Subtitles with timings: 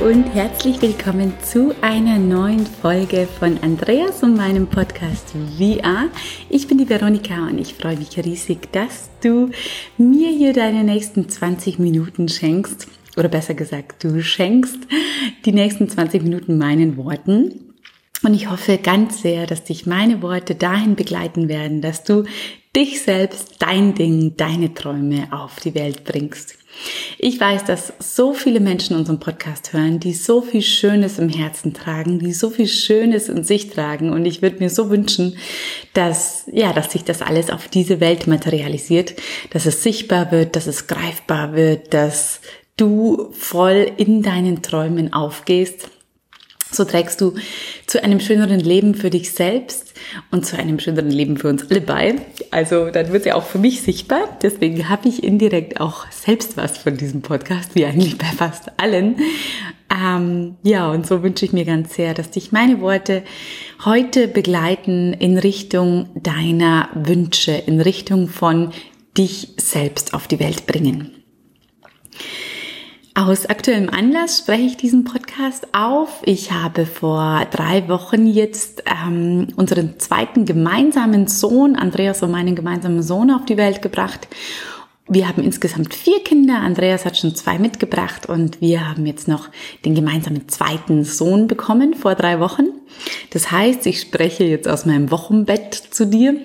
[0.00, 6.08] und herzlich willkommen zu einer neuen Folge von Andreas und meinem Podcast VR.
[6.48, 9.50] Ich bin die Veronika und ich freue mich riesig, dass du
[9.96, 12.86] mir hier deine nächsten 20 Minuten schenkst.
[13.16, 14.78] Oder besser gesagt, du schenkst
[15.44, 17.74] die nächsten 20 Minuten meinen Worten.
[18.22, 22.24] Und ich hoffe ganz sehr, dass dich meine Worte dahin begleiten werden, dass du
[22.74, 26.56] dich selbst, dein Ding, deine Träume auf die Welt bringst.
[27.18, 31.74] Ich weiß, dass so viele Menschen unseren Podcast hören, die so viel Schönes im Herzen
[31.74, 34.12] tragen, die so viel Schönes in sich tragen.
[34.12, 35.36] Und ich würde mir so wünschen,
[35.94, 39.14] dass, ja, dass sich das alles auf diese Welt materialisiert,
[39.50, 42.40] dass es sichtbar wird, dass es greifbar wird, dass
[42.76, 45.90] du voll in deinen Träumen aufgehst.
[46.70, 47.34] So trägst du
[47.86, 49.94] zu einem schöneren Leben für dich selbst
[50.30, 52.16] und zu einem schöneren Leben für uns alle bei.
[52.50, 54.38] Also dann wird ja auch für mich sichtbar.
[54.42, 59.16] Deswegen habe ich indirekt auch selbst was von diesem Podcast, wie eigentlich bei fast allen.
[59.90, 63.22] Ähm, ja, und so wünsche ich mir ganz sehr, dass dich meine Worte
[63.84, 68.72] heute begleiten in Richtung deiner Wünsche, in Richtung von
[69.16, 71.14] dich selbst auf die Welt bringen.
[73.18, 76.22] Aus aktuellem Anlass spreche ich diesen Podcast auf.
[76.24, 83.02] Ich habe vor drei Wochen jetzt ähm, unseren zweiten gemeinsamen Sohn, Andreas und meinen gemeinsamen
[83.02, 84.28] Sohn, auf die Welt gebracht.
[85.08, 86.60] Wir haben insgesamt vier Kinder.
[86.60, 89.48] Andreas hat schon zwei mitgebracht und wir haben jetzt noch
[89.84, 92.68] den gemeinsamen zweiten Sohn bekommen vor drei Wochen.
[93.30, 96.38] Das heißt, ich spreche jetzt aus meinem Wochenbett zu dir.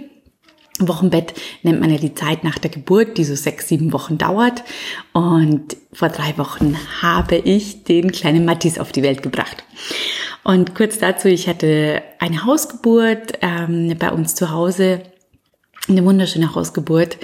[0.87, 4.63] Wochenbett nennt man ja die Zeit nach der Geburt, die so sechs, sieben Wochen dauert.
[5.13, 9.63] Und vor drei Wochen habe ich den kleinen Mattis auf die Welt gebracht.
[10.43, 15.01] Und kurz dazu, ich hatte eine Hausgeburt ähm, bei uns zu Hause,
[15.87, 17.17] eine wunderschöne Hausgeburt.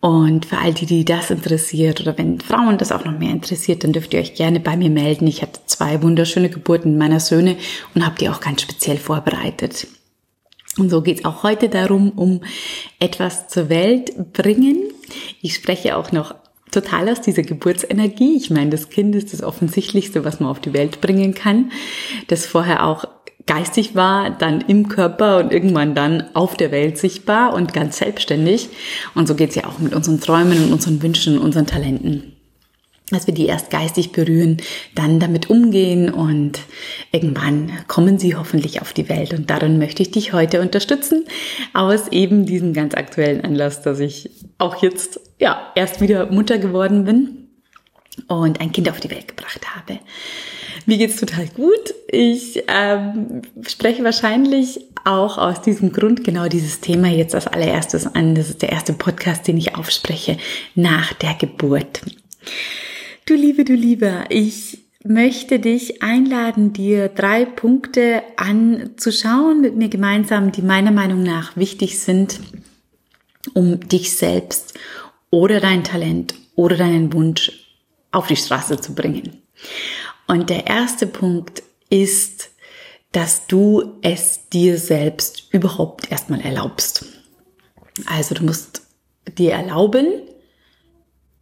[0.00, 3.84] Und für all die, die das interessiert oder wenn Frauen das auch noch mehr interessiert,
[3.84, 5.28] dann dürft ihr euch gerne bei mir melden.
[5.28, 7.56] Ich hatte zwei wunderschöne Geburten meiner Söhne
[7.94, 9.86] und habe die auch ganz speziell vorbereitet.
[10.78, 12.40] Und so geht es auch heute darum, um
[12.98, 14.78] etwas zur Welt bringen.
[15.42, 16.34] Ich spreche auch noch
[16.70, 18.36] total aus dieser Geburtsenergie.
[18.36, 21.70] Ich meine, das Kind ist das Offensichtlichste, was man auf die Welt bringen kann.
[22.28, 23.04] Das vorher auch
[23.46, 28.70] geistig war, dann im Körper und irgendwann dann auf der Welt sichtbar und ganz selbstständig.
[29.14, 32.31] Und so geht's ja auch mit unseren Träumen und unseren Wünschen und unseren Talenten
[33.12, 34.58] dass wir die erst geistig berühren,
[34.94, 36.60] dann damit umgehen und
[37.12, 39.32] irgendwann kommen sie hoffentlich auf die Welt.
[39.32, 41.24] Und darin möchte ich dich heute unterstützen,
[41.72, 47.04] aus eben diesem ganz aktuellen Anlass, dass ich auch jetzt, ja, erst wieder Mutter geworden
[47.04, 47.48] bin
[48.28, 49.98] und ein Kind auf die Welt gebracht habe.
[50.86, 51.94] Mir geht's total gut.
[52.08, 58.34] Ich ähm, spreche wahrscheinlich auch aus diesem Grund genau dieses Thema jetzt als allererstes an.
[58.34, 60.38] Das ist der erste Podcast, den ich aufspreche
[60.74, 62.02] nach der Geburt.
[63.24, 70.50] Du Liebe, du Lieber, ich möchte dich einladen, dir drei Punkte anzuschauen mit mir gemeinsam,
[70.50, 72.40] die meiner Meinung nach wichtig sind,
[73.54, 74.74] um dich selbst
[75.30, 77.52] oder dein Talent oder deinen Wunsch
[78.10, 79.40] auf die Straße zu bringen.
[80.26, 82.50] Und der erste Punkt ist,
[83.12, 87.04] dass du es dir selbst überhaupt erstmal erlaubst.
[88.06, 88.82] Also du musst
[89.38, 90.06] dir erlauben,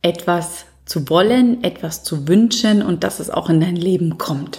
[0.03, 4.59] etwas zu wollen, etwas zu wünschen und dass es auch in dein Leben kommt.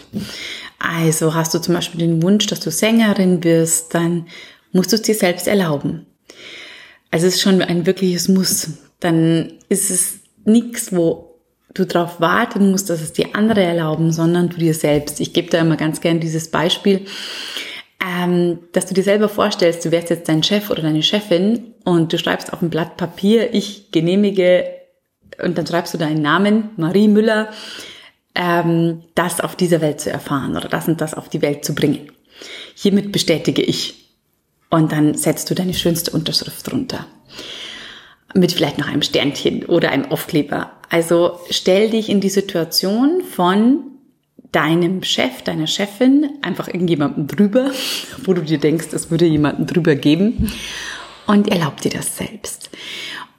[0.80, 4.28] Also hast du zum Beispiel den Wunsch, dass du Sängerin wirst, dann
[4.72, 6.06] musst du es dir selbst erlauben.
[7.12, 8.70] Also es ist schon ein wirkliches Muss.
[9.02, 11.36] Dann ist es nichts, wo
[11.74, 15.20] du darauf warten musst, dass es dir andere erlauben, sondern du dir selbst.
[15.20, 17.08] Ich gebe da immer ganz gern dieses Beispiel,
[18.02, 22.14] ähm, dass du dir selber vorstellst, du wärst jetzt dein Chef oder deine Chefin und
[22.14, 24.81] du schreibst auf ein Blatt Papier, ich genehmige
[25.44, 27.50] und dann schreibst du deinen Namen, Marie Müller,
[28.36, 31.76] ähm, das auf dieser Welt zu erfahren oder das und das auf die Welt zu
[31.76, 32.12] bringen.
[32.76, 34.10] Hiermit bestätige ich.
[34.70, 37.06] Und dann setzt du deine schönste Unterschrift drunter.
[38.34, 40.72] Mit vielleicht noch einem Sternchen oder einem Aufkleber.
[40.90, 43.84] Also stell dich in die Situation von
[44.54, 47.72] deinem Chef, deiner Chefin, einfach irgendjemandem drüber,
[48.24, 50.52] wo du dir denkst, es würde jemanden drüber geben
[51.28, 52.70] und erlaub dir das selbst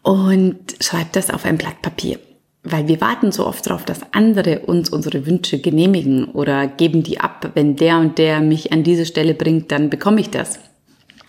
[0.02, 2.18] und schreib das auf ein Blatt Papier.
[2.64, 7.18] Weil wir warten so oft darauf, dass andere uns unsere Wünsche genehmigen oder geben die
[7.18, 7.50] ab.
[7.54, 10.60] Wenn der und der mich an diese Stelle bringt, dann bekomme ich das.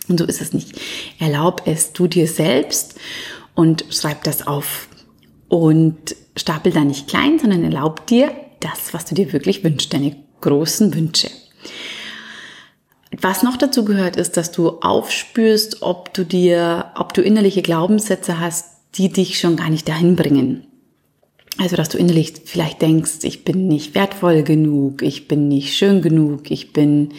[0.08, 0.78] Und so ist es nicht.
[1.18, 3.00] Erlaub es du dir selbst
[3.54, 4.88] und schreib das auf.
[5.48, 10.16] Und stapel da nicht klein, sondern erlaub dir das, was du dir wirklich wünschst, deine
[10.40, 11.30] großen Wünsche.
[13.20, 18.40] Was noch dazu gehört, ist, dass du aufspürst, ob du dir, ob du innerliche Glaubenssätze
[18.40, 18.66] hast,
[18.96, 20.66] die dich schon gar nicht dahin bringen.
[21.58, 26.02] Also, dass du innerlich vielleicht denkst, ich bin nicht wertvoll genug, ich bin nicht schön
[26.02, 27.10] genug, ich bin,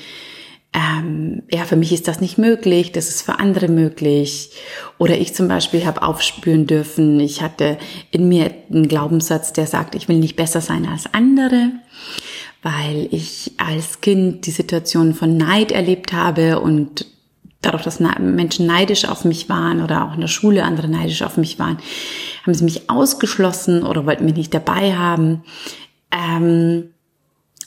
[0.73, 4.51] ähm, ja, für mich ist das nicht möglich, das ist für andere möglich.
[4.97, 7.77] Oder ich zum Beispiel habe aufspüren dürfen, ich hatte
[8.11, 11.71] in mir einen Glaubenssatz, der sagt, ich will nicht besser sein als andere,
[12.65, 17.05] weil ich als Kind die Situation von Neid erlebt habe und
[17.61, 21.37] dadurch, dass Menschen neidisch auf mich waren oder auch in der Schule andere neidisch auf
[21.37, 21.77] mich waren,
[22.43, 25.43] haben sie mich ausgeschlossen oder wollten mich nicht dabei haben.
[26.11, 26.85] Ähm,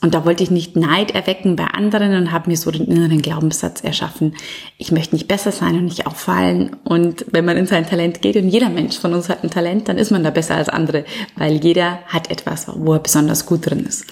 [0.01, 3.23] und da wollte ich nicht Neid erwecken bei anderen und habe mir so den inneren
[3.23, 4.35] Glaubenssatz erschaffen,
[4.79, 6.75] ich möchte nicht besser sein und nicht auffallen.
[6.83, 9.89] Und wenn man in sein Talent geht und jeder Mensch von uns hat ein Talent,
[9.89, 11.05] dann ist man da besser als andere,
[11.37, 14.07] weil jeder hat etwas, wo er besonders gut drin ist.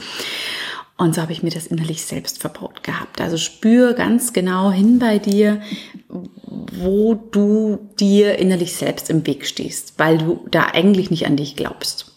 [0.98, 3.20] Und so habe ich mir das innerlich selbst verbaut gehabt.
[3.20, 5.60] Also spür ganz genau hin bei dir,
[6.08, 11.54] wo du dir innerlich selbst im Weg stehst, weil du da eigentlich nicht an dich
[11.54, 12.12] glaubst.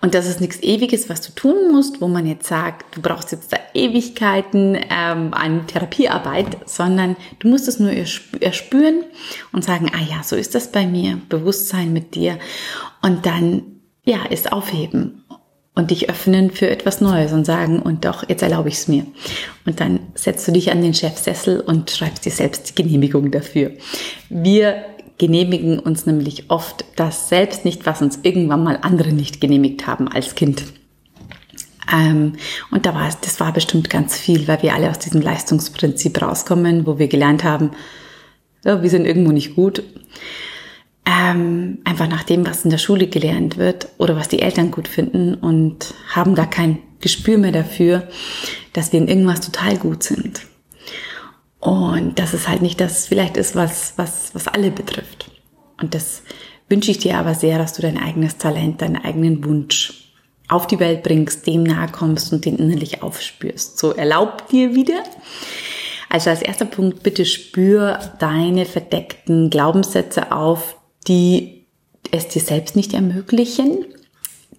[0.00, 3.32] Und das ist nichts Ewiges, was du tun musst, wo man jetzt sagt, du brauchst
[3.32, 9.04] jetzt da Ewigkeiten ähm, an Therapiearbeit, sondern du musst es nur erspüren
[9.52, 12.38] und sagen, ah ja, so ist das bei mir, Bewusstsein mit dir
[13.00, 13.62] und dann
[14.04, 15.23] ja, ist aufheben
[15.74, 19.06] und dich öffnen für etwas Neues und sagen, und doch, jetzt erlaube ich es mir.
[19.66, 23.72] Und dann setzt du dich an den Chefsessel und schreibst dir selbst die Genehmigung dafür.
[24.28, 24.84] Wir
[25.18, 30.08] genehmigen uns nämlich oft das selbst nicht, was uns irgendwann mal andere nicht genehmigt haben
[30.08, 30.64] als Kind.
[31.92, 32.34] Ähm,
[32.70, 36.20] und da war es, das war bestimmt ganz viel, weil wir alle aus diesem Leistungsprinzip
[36.22, 37.70] rauskommen, wo wir gelernt haben,
[38.64, 39.82] ja, wir sind irgendwo nicht gut
[41.06, 44.88] ähm, einfach nach dem, was in der Schule gelernt wird oder was die Eltern gut
[44.88, 48.08] finden und haben da kein Gespür mehr dafür,
[48.72, 50.40] dass wir in irgendwas total gut sind.
[51.60, 55.30] Und dass es halt nicht das vielleicht ist, was, was, was alle betrifft.
[55.80, 56.22] Und das
[56.68, 60.12] wünsche ich dir aber sehr, dass du dein eigenes Talent, deinen eigenen Wunsch
[60.48, 63.78] auf die Welt bringst, dem nahe kommst und den innerlich aufspürst.
[63.78, 65.02] So erlaub dir wieder.
[66.08, 71.64] Also als erster Punkt, bitte spür deine verdeckten Glaubenssätze auf, die
[72.10, 73.84] es dir selbst nicht ermöglichen,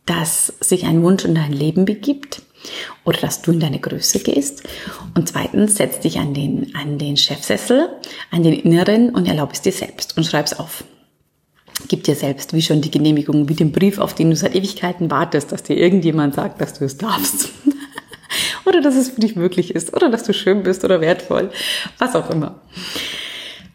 [0.06, 2.42] dass sich ein Wunsch in dein Leben begibt
[3.04, 4.64] oder dass du in deine Größe gehst.
[5.16, 7.90] Und zweitens, setz dich an den, an den Chefsessel,
[8.32, 10.84] an den Inneren und erlaub es dir selbst und schreib es auf.
[11.88, 15.12] Gib dir selbst wie schon die Genehmigung, wie den Brief, auf den du seit Ewigkeiten
[15.12, 17.50] wartest, dass dir irgendjemand sagt, dass du es darfst.
[18.66, 21.52] oder dass es für dich möglich ist oder dass du schön bist oder wertvoll,
[21.98, 22.62] was auch immer.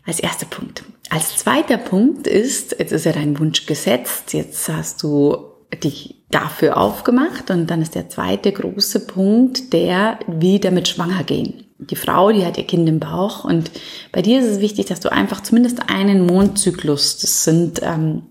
[0.07, 0.83] Als erster Punkt.
[1.11, 5.37] Als zweiter Punkt ist, jetzt ist ja dein Wunsch gesetzt, jetzt hast du
[5.83, 11.65] dich dafür aufgemacht und dann ist der zweite große Punkt, der wie damit schwanger gehen.
[11.79, 13.71] Die Frau, die hat ihr Kind im Bauch und
[14.13, 18.23] bei dir ist es wichtig, dass du einfach zumindest einen Mondzyklus, das sind ähm,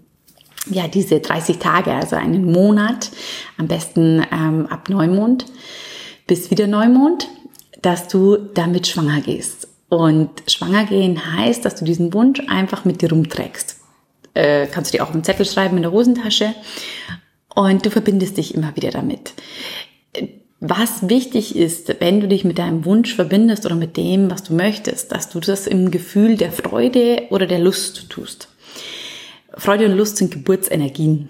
[0.69, 3.09] ja diese 30 Tage, also einen Monat,
[3.57, 5.45] am besten ähm, ab Neumond
[6.27, 7.27] bis wieder Neumond,
[7.81, 9.68] dass du damit schwanger gehst.
[9.89, 13.77] Und schwanger gehen heißt, dass du diesen Wunsch einfach mit dir rumträgst.
[14.35, 16.53] Äh, kannst du dir auch einen Zettel schreiben in der Hosentasche
[17.55, 19.33] und du verbindest dich immer wieder damit.
[20.59, 24.53] Was wichtig ist, wenn du dich mit deinem Wunsch verbindest oder mit dem, was du
[24.53, 28.49] möchtest, dass du das im Gefühl der Freude oder der Lust tust.
[29.55, 31.29] Freude und Lust sind Geburtsenergien.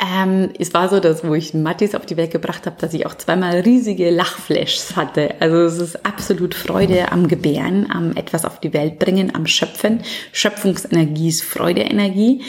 [0.00, 3.06] Ähm, es war so, dass wo ich Mattis auf die Welt gebracht habe, dass ich
[3.06, 5.36] auch zweimal riesige Lachflashs hatte.
[5.40, 10.00] Also es ist absolut Freude am Gebären, am etwas auf die Welt bringen, am Schöpfen.
[10.32, 12.42] Schöpfungsenergie ist Freudeenergie.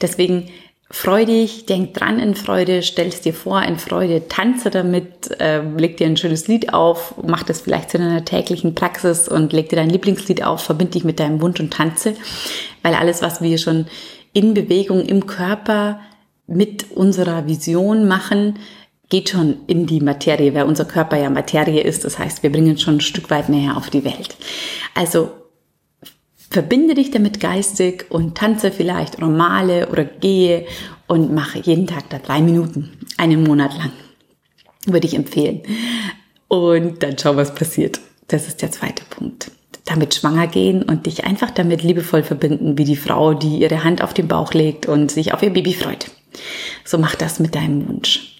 [0.00, 0.48] Deswegen
[0.90, 6.06] freudig, denk dran in Freude, stellst dir vor in Freude, tanze damit, äh, leg dir
[6.06, 9.88] ein schönes Lied auf, mach das vielleicht zu deiner täglichen Praxis und leg dir dein
[9.88, 12.14] Lieblingslied auf, verbind dich mit deinem Wunsch und tanze,
[12.82, 13.86] weil alles, was wir schon
[14.34, 16.00] in Bewegung im Körper
[16.46, 18.58] mit unserer Vision machen,
[19.08, 22.04] geht schon in die Materie, weil unser Körper ja Materie ist.
[22.04, 24.36] Das heißt, wir bringen schon ein Stück weit näher auf die Welt.
[24.94, 25.30] Also
[26.50, 30.66] verbinde dich damit geistig und tanze vielleicht oder male oder gehe
[31.08, 33.92] und mache jeden Tag da drei Minuten, einen Monat lang.
[34.86, 35.62] Würde ich empfehlen.
[36.48, 38.00] Und dann schau, was passiert.
[38.28, 39.50] Das ist der zweite Punkt.
[39.84, 44.02] Damit schwanger gehen und dich einfach damit liebevoll verbinden, wie die Frau, die ihre Hand
[44.02, 46.10] auf den Bauch legt und sich auf ihr Baby freut.
[46.84, 48.32] So mach das mit deinem Wunsch.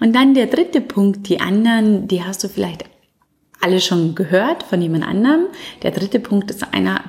[0.00, 2.84] Und dann der dritte Punkt, die anderen, die hast du vielleicht
[3.60, 5.46] alle schon gehört von jemand anderem.
[5.82, 7.02] Der dritte Punkt ist einer,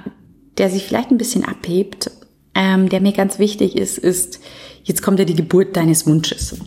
[0.57, 2.11] der sich vielleicht ein bisschen abhebt,
[2.55, 4.39] ähm, der mir ganz wichtig ist, ist,
[4.83, 6.57] jetzt kommt ja die Geburt deines Wunsches.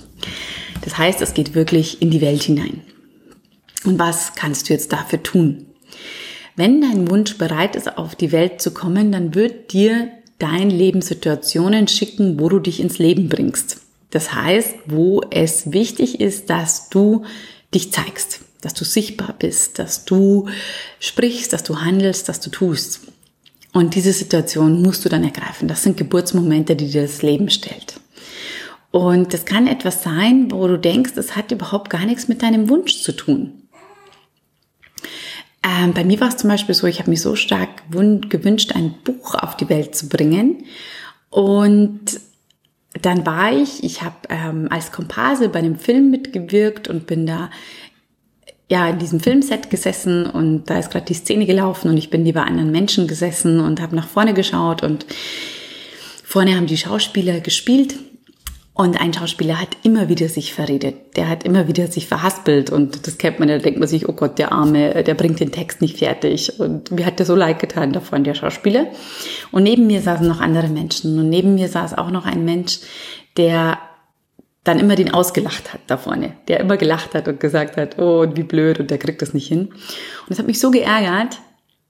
[0.83, 2.83] Das heißt, es geht wirklich in die Welt hinein.
[3.85, 5.67] Und was kannst du jetzt dafür tun?
[6.62, 11.02] Wenn dein Wunsch bereit ist, auf die Welt zu kommen, dann wird dir dein Leben
[11.02, 13.78] Situationen schicken, wo du dich ins Leben bringst.
[14.11, 17.25] Das heißt, wo es wichtig ist, dass du
[17.75, 20.47] dich zeigst, dass du sichtbar bist, dass du
[21.00, 23.00] sprichst, dass du handelst, dass du tust.
[23.73, 25.66] Und diese Situation musst du dann ergreifen.
[25.66, 27.99] Das sind Geburtsmomente, die dir das Leben stellt.
[28.92, 32.69] Und das kann etwas sein, wo du denkst, es hat überhaupt gar nichts mit deinem
[32.69, 33.62] Wunsch zu tun.
[35.64, 38.95] Ähm, bei mir war es zum Beispiel so, ich habe mich so stark gewünscht, ein
[39.04, 40.64] Buch auf die Welt zu bringen.
[41.31, 42.21] Und
[43.00, 47.50] dann war ich, ich habe ähm, als Komparse bei einem Film mitgewirkt und bin da
[48.69, 52.25] ja in diesem Filmset gesessen und da ist gerade die Szene gelaufen und ich bin
[52.25, 55.07] die bei anderen Menschen gesessen und habe nach vorne geschaut und
[56.25, 57.95] vorne haben die Schauspieler gespielt
[58.75, 61.17] und ein Schauspieler hat immer wieder sich verredet.
[61.17, 64.14] Der hat immer wieder sich verhaspelt und das kennt man, da denkt man sich, oh
[64.14, 66.59] Gott, der Arme, der bringt den Text nicht fertig.
[66.59, 68.87] Und mir hat der so leid getan davon, der Schauspieler.
[69.50, 72.79] Und neben mir saßen noch andere Menschen und neben mir saß auch noch ein Mensch,
[73.37, 73.79] der
[74.64, 78.26] dann immer den ausgelacht hat da vorne, der immer gelacht hat und gesagt hat, oh,
[78.35, 79.67] wie blöd und der kriegt das nicht hin.
[79.67, 81.41] Und das hat mich so geärgert.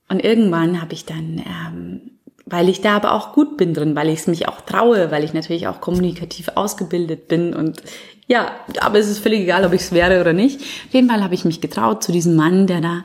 [0.09, 2.12] Und irgendwann habe ich dann ähm,
[2.45, 5.23] weil ich da aber auch gut bin drin, weil ich es mich auch traue, weil
[5.23, 7.81] ich natürlich auch kommunikativ ausgebildet bin und
[8.27, 10.61] ja, aber es ist völlig egal, ob ich es wäre oder nicht.
[10.61, 13.03] Auf jeden Fall habe ich mich getraut zu diesem Mann, der da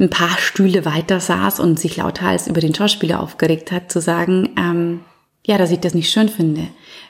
[0.00, 4.50] ein paar Stühle weiter saß und sich lauthals über den Schauspieler aufgeregt hat, zu sagen,
[4.58, 5.00] ähm,
[5.46, 6.66] ja, dass ich das nicht schön finde,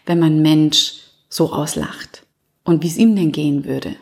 [0.06, 0.94] wenn man Mensch
[1.28, 2.24] so auslacht
[2.64, 3.96] und wie es ihm denn gehen würde,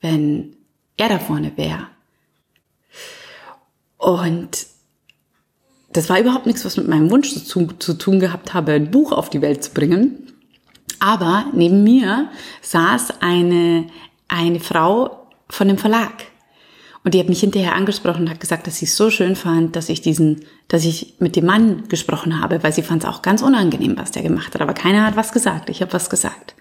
[0.00, 0.56] wenn
[0.96, 1.86] er da vorne wäre.
[3.96, 4.66] Und
[5.92, 9.12] das war überhaupt nichts, was mit meinem Wunsch zu, zu tun gehabt habe, ein Buch
[9.12, 10.28] auf die Welt zu bringen.
[11.00, 12.28] Aber neben mir
[12.62, 13.86] saß eine,
[14.28, 16.12] eine Frau von dem Verlag.
[17.04, 19.74] Und die hat mich hinterher angesprochen und hat gesagt, dass sie es so schön fand,
[19.74, 23.22] dass ich diesen, dass ich mit dem Mann gesprochen habe, weil sie fand es auch
[23.22, 24.62] ganz unangenehm, was der gemacht hat.
[24.62, 25.68] Aber keiner hat was gesagt.
[25.68, 26.54] Ich habe was gesagt.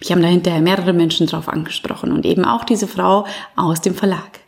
[0.00, 3.94] Mich haben da hinterher mehrere Menschen drauf angesprochen und eben auch diese Frau aus dem
[3.94, 4.40] Verlag.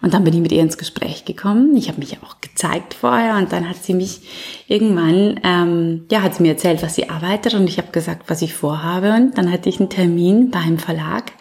[0.00, 1.76] Und dann bin ich mit ihr ins Gespräch gekommen.
[1.76, 6.36] Ich habe mich auch gezeigt vorher und dann hat sie mich irgendwann, ähm, ja, hat
[6.36, 9.12] sie mir erzählt, was sie arbeitet und ich habe gesagt, was ich vorhabe.
[9.12, 11.32] Und dann hatte ich einen Termin beim Verlag,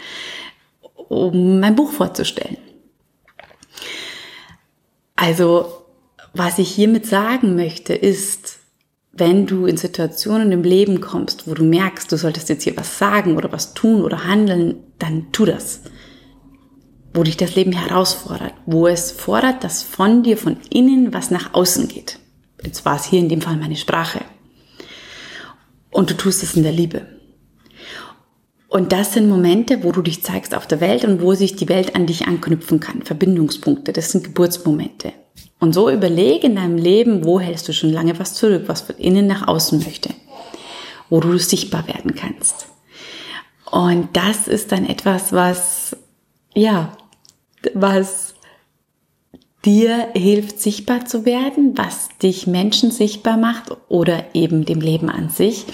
[1.08, 2.58] um mein Buch vorzustellen.
[5.16, 5.68] Also,
[6.34, 8.60] was ich hiermit sagen möchte, ist,
[9.12, 12.98] wenn du in Situationen im Leben kommst, wo du merkst, du solltest jetzt hier was
[12.98, 15.82] sagen oder was tun oder handeln, dann tu das
[17.17, 21.55] wo dich das Leben herausfordert, wo es fordert, dass von dir von innen was nach
[21.55, 22.19] außen geht.
[22.63, 24.21] Jetzt war es hier in dem Fall meine Sprache.
[25.89, 27.07] Und du tust es in der Liebe.
[28.67, 31.69] Und das sind Momente, wo du dich zeigst auf der Welt und wo sich die
[31.69, 33.01] Welt an dich anknüpfen kann.
[33.01, 35.12] Verbindungspunkte, das sind Geburtsmomente.
[35.59, 38.95] Und so überlege in deinem Leben, wo hältst du schon lange was zurück, was von
[38.97, 40.12] innen nach außen möchte,
[41.09, 42.67] wo du sichtbar werden kannst.
[43.71, 45.97] Und das ist dann etwas, was,
[46.53, 46.95] ja,
[47.74, 48.36] was
[49.65, 55.29] dir hilft, sichtbar zu werden, was dich Menschen sichtbar macht oder eben dem Leben an
[55.29, 55.65] sich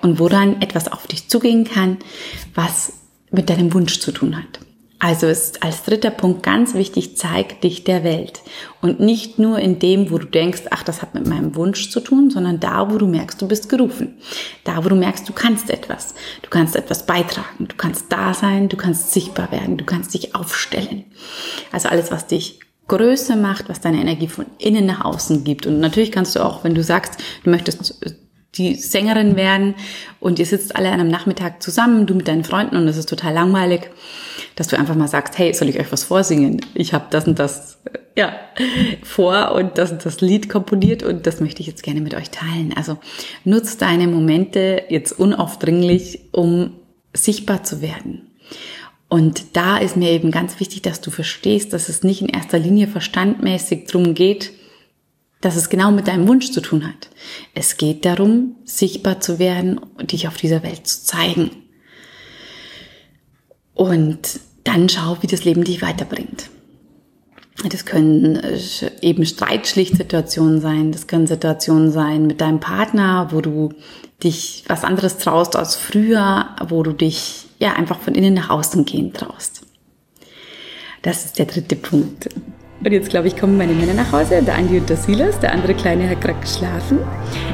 [0.00, 1.98] und wo dann etwas auf dich zugehen kann,
[2.54, 2.92] was
[3.30, 4.60] mit deinem Wunsch zu tun hat.
[5.04, 8.40] Also ist als dritter Punkt ganz wichtig, zeig dich der Welt.
[8.80, 11.98] Und nicht nur in dem, wo du denkst, ach, das hat mit meinem Wunsch zu
[11.98, 14.18] tun, sondern da, wo du merkst, du bist gerufen.
[14.62, 16.14] Da, wo du merkst, du kannst etwas.
[16.42, 17.66] Du kannst etwas beitragen.
[17.66, 21.06] Du kannst da sein, du kannst sichtbar werden, du kannst dich aufstellen.
[21.72, 25.66] Also alles, was dich größer macht, was deine Energie von innen nach außen gibt.
[25.66, 28.20] Und natürlich kannst du auch, wenn du sagst, du möchtest
[28.54, 29.74] die Sängerin werden
[30.20, 33.08] und ihr sitzt alle an einem Nachmittag zusammen, du mit deinen Freunden und es ist
[33.08, 33.90] total langweilig,
[34.56, 36.60] dass du einfach mal sagst, hey, soll ich euch was vorsingen?
[36.74, 37.78] Ich habe das und das
[38.16, 38.34] ja
[39.02, 42.30] vor und das und das Lied komponiert und das möchte ich jetzt gerne mit euch
[42.30, 42.74] teilen.
[42.76, 42.98] Also
[43.44, 46.74] nutzt deine Momente jetzt unaufdringlich, um
[47.14, 48.28] sichtbar zu werden.
[49.08, 52.58] Und da ist mir eben ganz wichtig, dass du verstehst, dass es nicht in erster
[52.58, 54.52] Linie verstandmäßig drum geht,
[55.42, 57.10] dass es genau mit deinem Wunsch zu tun hat.
[57.54, 61.50] Es geht darum, sichtbar zu werden und dich auf dieser Welt zu zeigen.
[63.74, 66.50] Und dann schau, wie das Leben dich weiterbringt.
[67.68, 68.58] Das können äh,
[69.02, 73.70] eben Streitschlichtsituationen sein, das können Situationen sein mit deinem Partner, wo du
[74.22, 78.84] dich was anderes traust als früher, wo du dich ja einfach von innen nach außen
[78.84, 79.62] gehen traust.
[81.02, 82.28] Das ist der dritte Punkt.
[82.84, 85.38] Und jetzt, glaube ich, kommen meine Männer nach Hause, der Andi und der Silas.
[85.38, 86.98] Der andere Kleine hat gerade geschlafen.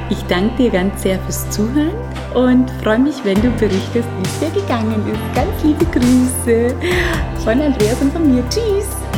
[0.09, 1.93] Ich danke dir ganz sehr fürs Zuhören
[2.35, 5.35] und freue mich, wenn du berichtest, wie es dir gegangen ist.
[5.35, 6.75] Ganz liebe Grüße
[7.45, 8.43] von Andreas und von mir.
[8.49, 9.18] Tschüss!